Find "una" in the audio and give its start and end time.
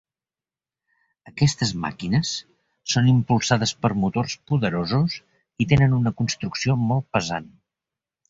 5.99-6.15